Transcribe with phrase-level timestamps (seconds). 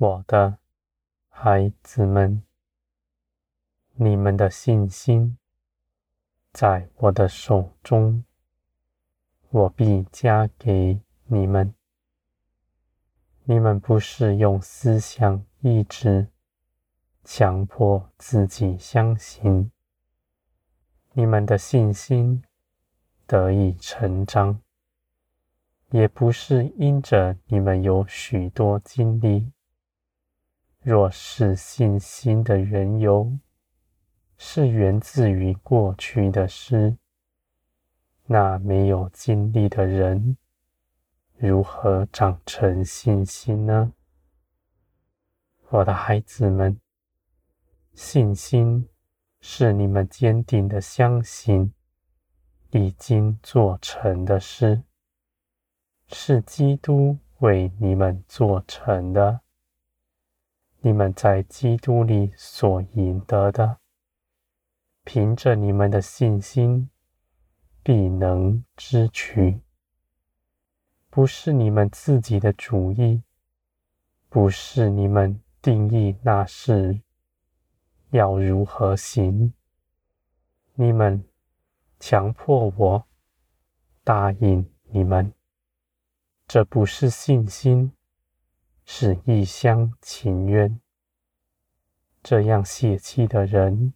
[0.00, 0.58] 我的
[1.28, 2.44] 孩子们，
[3.94, 5.36] 你们的信心
[6.52, 8.22] 在我的手中，
[9.50, 11.74] 我必加给你们。
[13.42, 16.28] 你们不是用思想意志
[17.24, 19.72] 强迫自己相信，
[21.14, 22.44] 你们的信心
[23.26, 24.60] 得以成长，
[25.90, 29.50] 也不是因着你们有许多经历。
[30.90, 33.38] 若是信心的缘由
[34.38, 36.96] 是源自于过去的事，
[38.24, 40.38] 那没有经历的人
[41.36, 43.92] 如何长成信心呢？
[45.68, 46.80] 我的孩子们，
[47.92, 48.88] 信心
[49.42, 51.74] 是你们坚定的相信
[52.70, 54.84] 已经做成的事，
[56.06, 59.42] 是基督为你们做成的。
[60.80, 63.78] 你们在基督里所赢得的，
[65.02, 66.88] 凭着你们的信心，
[67.82, 69.60] 必能支取。
[71.10, 73.24] 不是你们自己的主意，
[74.28, 77.00] 不是你们定义那事
[78.10, 79.52] 要如何行，
[80.74, 81.24] 你们
[81.98, 83.06] 强迫我
[84.04, 85.32] 答应你们，
[86.46, 87.92] 这不是信心。
[88.90, 90.80] 是一厢情愿，
[92.22, 93.92] 这样泄气的人，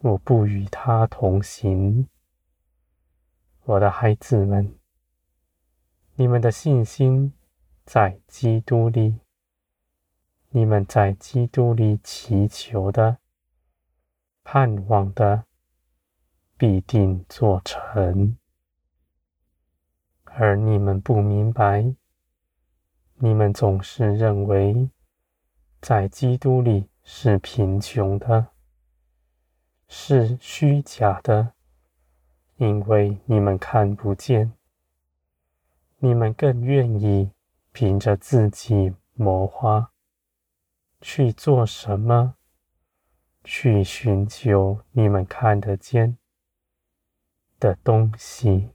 [0.00, 2.08] 我不与他同行。
[3.62, 4.76] 我的孩子们，
[6.16, 7.32] 你们的信心
[7.84, 9.20] 在基督里，
[10.50, 13.18] 你们在基督里祈求的、
[14.42, 15.44] 盼望的，
[16.58, 18.36] 必定做成，
[20.24, 21.94] 而你们不明白。
[23.24, 24.90] 你们总是认为
[25.80, 28.48] 在基督里是贫穷的，
[29.86, 31.52] 是虚假的，
[32.56, 34.52] 因为你们看不见。
[35.98, 37.30] 你们更愿意
[37.70, 39.92] 凭着自己谋划
[41.00, 42.34] 去做什么，
[43.44, 46.18] 去寻求你们看得见
[47.60, 48.70] 的东西。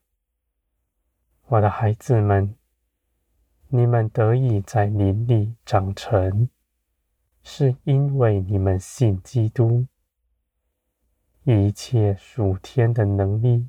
[1.47, 2.55] 我的孩子们。
[3.69, 6.49] 你们得以在灵里长成，
[7.43, 9.85] 是因为你们信基督。
[11.43, 13.67] 一切属天的能力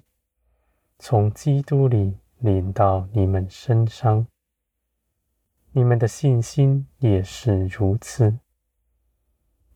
[0.99, 4.27] 从基督里临到你们身上，
[5.73, 8.39] 你们的信心也是如此。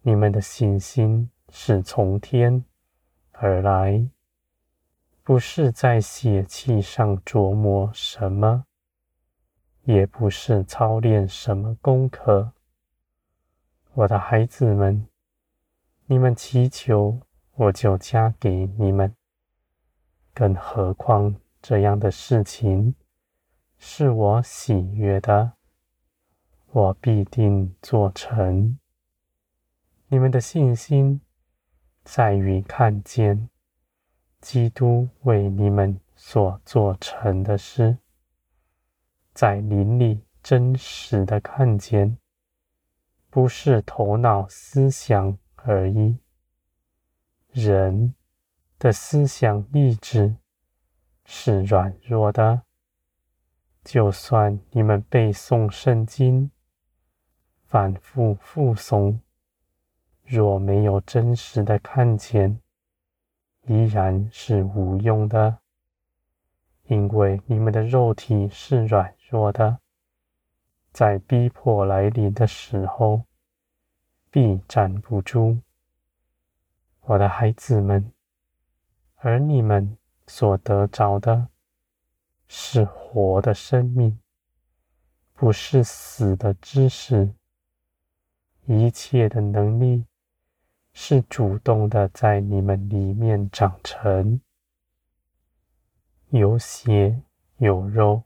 [0.02, 2.64] 你们的信心是从天
[3.32, 4.08] 而来，
[5.22, 8.66] 不是在血气上琢磨什么。
[9.84, 12.52] 也不是操练什么功课，
[13.94, 15.08] 我的孩子们，
[16.06, 17.18] 你们祈求，
[17.54, 19.12] 我就加给你们。
[20.32, 22.94] 更何况这样的事情
[23.76, 25.52] 是我喜悦的，
[26.70, 28.78] 我必定做成。
[30.06, 31.20] 你们的信心
[32.04, 33.48] 在于看见
[34.40, 37.98] 基督为你们所做成的事。
[39.34, 42.18] 在林里真实的看见，
[43.30, 46.18] 不是头脑思想而已。
[47.50, 48.14] 人
[48.78, 50.36] 的思想意志
[51.24, 52.62] 是软弱的，
[53.82, 56.50] 就算你们背诵圣经，
[57.64, 59.18] 反复复诵，
[60.24, 62.60] 若没有真实的看见，
[63.62, 65.58] 依然是无用的，
[66.84, 69.14] 因为你们的肉体是软。
[69.32, 69.78] 说的，
[70.92, 73.24] 在逼迫来临的时候，
[74.30, 75.56] 必站不住。
[77.00, 78.12] 我的孩子们，
[79.16, 79.96] 而你们
[80.26, 81.48] 所得着的，
[82.46, 84.18] 是活的生命，
[85.32, 87.32] 不是死的知识。
[88.66, 90.04] 一切的能力
[90.92, 94.42] 是主动的，在你们里面长成，
[96.28, 97.22] 有血
[97.56, 98.24] 有肉。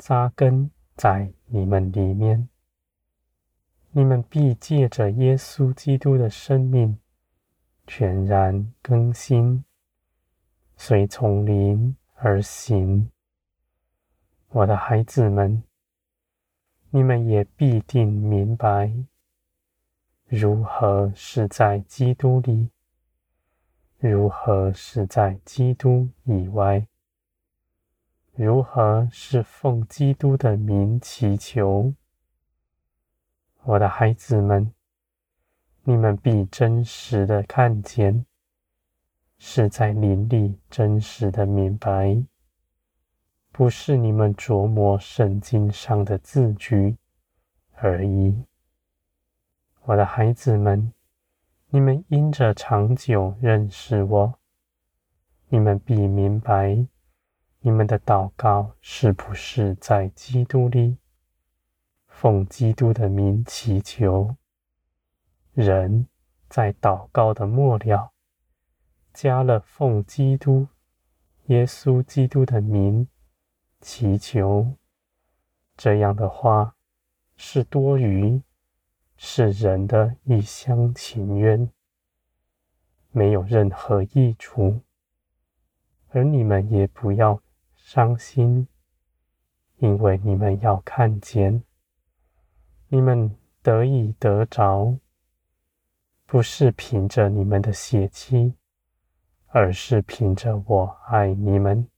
[0.00, 2.48] 扎根在你们里面，
[3.90, 6.98] 你们必借着耶稣基督的生命
[7.86, 9.62] 全然更新，
[10.74, 13.10] 随从灵而行。
[14.48, 15.62] 我的孩子们，
[16.88, 18.90] 你们也必定明白，
[20.24, 22.70] 如何是在基督里，
[23.98, 26.86] 如何是在基督以外。
[28.34, 31.92] 如何是奉基督的名祈求？
[33.64, 34.72] 我的孩子们，
[35.82, 38.24] 你们必真实的看见，
[39.36, 42.24] 是在灵里真实的明白，
[43.52, 46.96] 不是你们琢磨圣经上的字句
[47.74, 48.44] 而已。
[49.82, 50.92] 我的孩子们，
[51.68, 54.38] 你们因着长久认识我，
[55.48, 56.86] 你们必明白，
[57.62, 60.96] 你们的祷告是不是在基督里。
[62.06, 64.36] 奉基督的名祈求，
[65.54, 66.06] 人
[66.48, 68.12] 在祷告的末了，
[69.12, 70.68] 加了奉基督
[71.46, 73.08] 耶稣基督的名
[73.80, 74.74] 祈求，
[75.76, 76.74] 这样的话
[77.36, 78.42] 是多余，
[79.16, 81.70] 是人的一厢情愿，
[83.10, 84.80] 没有任何益处，
[86.08, 87.40] 而你们也不要
[87.92, 88.68] 伤心，
[89.78, 91.64] 因为你们要看见。
[92.86, 94.96] 你们得以得着，
[96.24, 98.54] 不是凭着你们的血气，
[99.48, 101.88] 而是凭着我爱你们。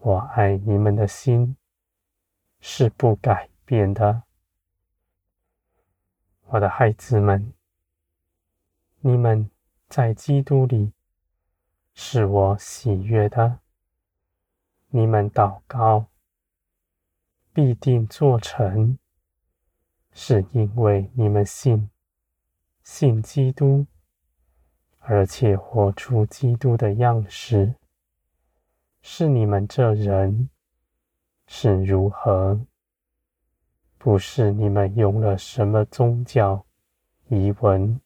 [0.00, 1.56] 我爱你们的心
[2.60, 4.24] 是不改变的，
[6.48, 7.54] 我的孩子们，
[9.00, 9.50] 你们
[9.88, 10.92] 在基督里
[11.94, 13.60] 是我喜悦的。
[14.88, 16.06] 你们祷告
[17.52, 18.98] 必定做成。
[20.12, 21.90] 是因为你们信，
[22.82, 23.86] 信基督，
[24.98, 27.76] 而且活出基督的样式。
[29.00, 30.50] 是你们这人
[31.46, 32.66] 是如何？
[33.96, 36.66] 不是你们用了什么宗教
[37.28, 38.00] 仪文、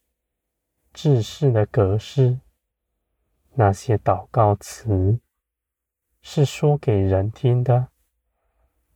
[0.93, 2.41] 制式的格式，
[3.55, 5.19] 那些祷告词
[6.23, 7.89] 是说给人听的，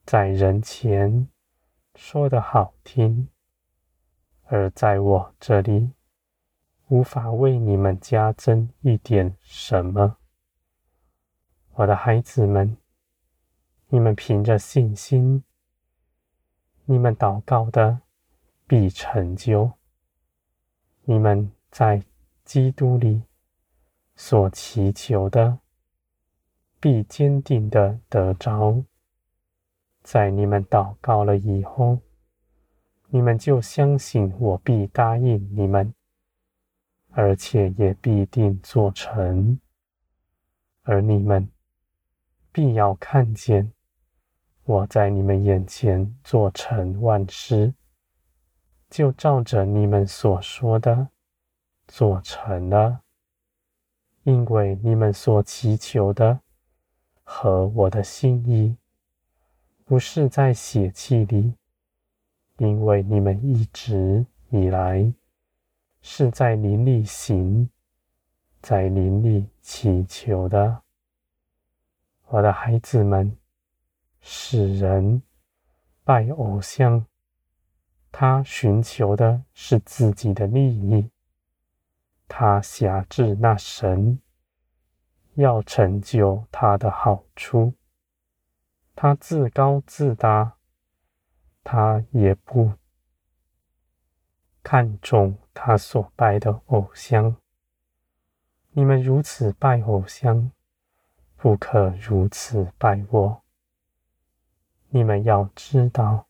[0.04, 1.28] 在人前。
[1.98, 3.30] 说得好听，
[4.44, 5.92] 而在我这里，
[6.88, 10.18] 无法为你们加增一点什么。
[11.72, 12.76] 我的孩子们，
[13.88, 15.42] 你们凭着信心，
[16.84, 18.02] 你们祷告的
[18.66, 19.72] 必成就；
[21.04, 22.02] 你们在
[22.44, 23.22] 基督里
[24.16, 25.58] 所祈求的，
[26.80, 28.84] 必坚定的得着。
[30.02, 31.98] 在你们祷告了以后，
[33.08, 35.92] 你们就相信我必答应你们，
[37.10, 39.58] 而且也必定做成。
[40.82, 41.48] 而你们
[42.52, 43.72] 必要看见
[44.64, 47.74] 我在你们眼前做成万事，
[48.88, 51.08] 就照着你们所说的
[51.88, 53.00] 做成了，
[54.22, 56.40] 因为你们所祈求的
[57.28, 58.76] 合我的心意。
[59.84, 61.52] 不是在血气里，
[62.58, 65.12] 因为你们一直以来
[66.00, 67.68] 是在林里行，
[68.62, 70.82] 在林里祈求的。
[72.28, 73.36] 我的孩子们，
[74.20, 75.22] 使人
[76.02, 77.06] 拜偶像，
[78.10, 81.08] 他寻求的是自己的利益，
[82.26, 84.18] 他辖制那神，
[85.36, 87.72] 要成就他的好处。
[88.94, 90.56] 他自高自大，
[91.62, 92.72] 他也不
[94.62, 97.36] 看重他所拜的偶像。
[98.72, 100.50] 你们如此拜偶像，
[101.36, 103.42] 不可如此拜我。
[104.88, 106.26] 你们要知道，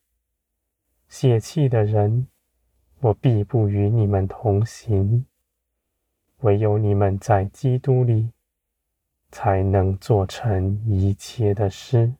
[1.07, 2.27] 血气的人，
[2.99, 5.25] 我必不与你们同行；
[6.39, 8.31] 唯有你们在基督里，
[9.31, 12.13] 才能做成一切的事。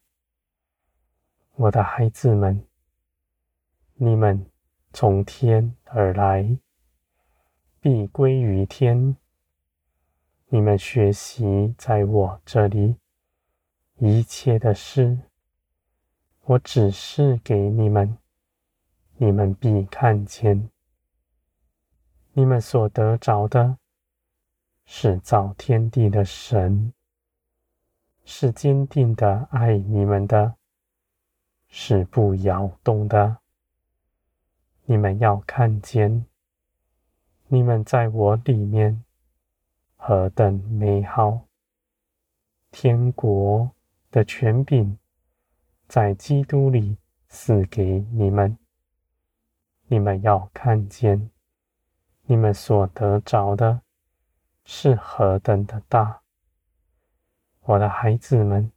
[1.55, 2.63] 我的孩子们，
[3.95, 4.45] 你们
[4.93, 6.57] 从天而来，
[7.79, 9.15] 必归于天。
[10.49, 12.95] 你们学习在我这里
[13.97, 15.17] 一切的事，
[16.43, 18.17] 我指示给你们，
[19.17, 20.69] 你们必看见。
[22.33, 23.77] 你们所得着的，
[24.85, 26.93] 是造天地的神，
[28.29, 30.55] 是坚定的爱你们的。
[31.69, 33.37] 是不摇动的。
[34.83, 36.25] 你们要看见，
[37.47, 39.01] 你们在我里面
[39.95, 41.45] 何等美好！
[42.69, 43.71] 天国
[44.11, 44.97] 的权柄
[45.87, 46.97] 在基督里
[47.29, 48.57] 赐给你们。
[49.87, 51.29] 你们要看见，
[52.25, 53.81] 你们所得着的
[54.65, 56.21] 是何等的大！
[57.67, 58.71] 我的孩子们。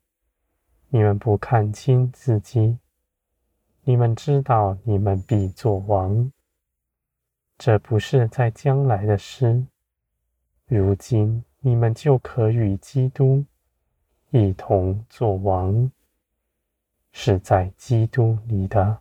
[0.88, 2.76] 你们不看清自己，
[3.82, 6.32] 你们知道你们必作王。
[7.56, 9.64] 这不是在将来的事，
[10.66, 13.44] 如今你们就可与基督
[14.30, 15.92] 一同作王，
[17.12, 19.00] 是在基督里的。